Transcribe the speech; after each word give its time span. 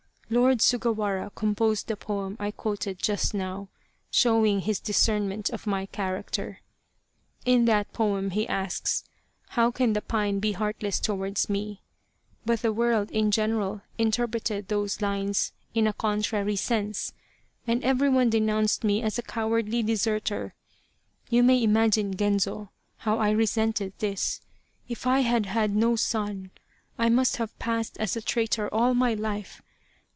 Lord 0.33 0.59
Sugawara 0.61 1.29
composed 1.35 1.87
the 1.89 1.97
poem 1.97 2.37
I 2.39 2.51
quoted 2.51 2.99
just 2.99 3.33
now, 3.33 3.67
showing 4.11 4.61
his 4.61 4.79
discernment 4.79 5.49
of 5.49 5.67
my 5.67 5.87
character. 5.87 6.61
In 7.45 7.65
that 7.65 7.91
poem 7.91 8.29
he 8.29 8.47
asks,' 8.47 9.03
How 9.55 9.71
can 9.71 9.91
the 9.91 9.99
pine 10.01 10.39
be 10.39 10.53
heartless 10.53 11.01
towards 11.01 11.49
me?' 11.49 11.81
But 12.45 12.61
the 12.61 12.71
world, 12.71 13.11
in 13.11 13.29
general, 13.29 13.81
interpreted 13.97 14.69
those 14.69 15.01
lines 15.01 15.51
in 15.73 15.85
a 15.85 15.91
contrary 15.91 16.55
sense, 16.55 17.11
and 17.67 17.83
everyone 17.83 18.29
de 18.29 18.39
213 18.39 18.47
Loyal, 18.47 18.55
Even 18.55 18.55
Unto 18.55 18.71
Death 18.71 18.85
nounced 18.85 18.87
me 18.87 19.05
as 19.05 19.19
a 19.19 19.23
cowardly 19.33 19.83
deserter. 19.83 20.53
You 21.29 21.43
may 21.43 21.61
imagine, 21.61 22.15
Genzo, 22.15 22.69
how 22.99 23.17
I 23.19 23.31
resented 23.31 23.91
this. 23.99 24.39
If 24.87 25.05
I 25.05 25.23
had 25.27 25.45
had 25.47 25.75
no 25.75 25.97
son, 25.97 26.51
I 26.97 27.09
must 27.09 27.35
have 27.35 27.59
passed 27.59 27.97
as 27.97 28.15
a 28.15 28.21
traitor 28.21 28.73
all 28.73 28.93
my 28.93 29.13
life. 29.13 29.61